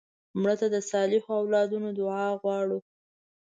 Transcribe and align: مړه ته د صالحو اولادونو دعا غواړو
مړه 0.41 0.55
ته 0.59 0.67
د 0.73 0.77
صالحو 0.89 1.31
اولادونو 1.41 1.89
دعا 1.99 2.27
غواړو 2.41 2.79